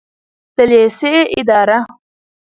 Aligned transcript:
د 0.55 0.57
لیسې 0.71 1.15
اداره 1.37 1.77